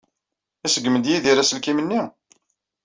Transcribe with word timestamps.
Iṣeggem-d 0.65 1.05
Yidir 1.09 1.37
aselkim-nni? 1.37 2.01